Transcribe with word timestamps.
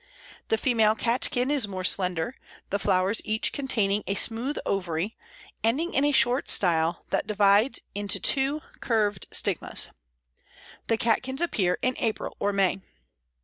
The 0.47 0.57
female 0.57 0.95
catkin 0.95 1.51
is 1.51 1.67
more 1.67 1.83
slender, 1.83 2.35
the 2.71 2.79
flowers 2.79 3.21
each 3.23 3.51
containing 3.53 4.03
a 4.07 4.15
smooth 4.15 4.57
ovary, 4.65 5.15
ending 5.63 5.93
in 5.93 6.03
a 6.03 6.11
short 6.11 6.49
style 6.49 7.05
that 7.09 7.27
divides 7.27 7.81
into 7.93 8.19
two 8.19 8.61
curved 8.79 9.27
stigmas. 9.31 9.91
The 10.87 10.97
catkins 10.97 11.39
appear 11.39 11.77
in 11.83 11.93
April 11.99 12.35
or 12.39 12.51
May. 12.51 12.81